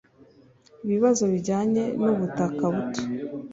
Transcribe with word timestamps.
ibibazo 0.85 1.23
bijyanye 1.33 1.83
n'ubutaka 2.01 2.63
buto 2.73 3.01